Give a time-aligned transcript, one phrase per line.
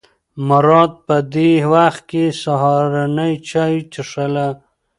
[0.47, 4.47] مراد په دې وخت کې سهارنۍ چای څښله.